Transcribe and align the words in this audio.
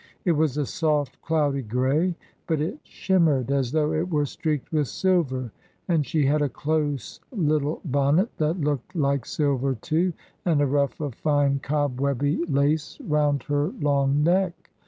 It 0.25 0.31
was 0.31 0.57
a 0.57 0.65
soft, 0.65 1.21
cloudy 1.21 1.61
grey, 1.61 2.15
but 2.47 2.59
it 2.59 2.79
shimmered 2.83 3.51
as 3.51 3.71
though 3.71 3.93
it 3.93 4.09
were 4.09 4.25
streaked 4.25 4.71
with 4.71 4.87
silver, 4.87 5.51
and 5.87 6.03
she 6.07 6.25
had 6.25 6.41
a 6.41 6.49
close 6.49 7.19
little 7.31 7.81
bonnet 7.85 8.35
that 8.37 8.59
looked 8.59 8.95
like 8.95 9.27
silver 9.27 9.75
too, 9.75 10.13
and 10.43 10.59
a 10.59 10.65
ruff 10.65 10.99
of 11.01 11.13
fine 11.13 11.59
cobwebby 11.59 12.43
lace 12.47 12.97
round 13.01 13.43
her 13.43 13.67
long 13.79 14.23
neck. 14.23 14.71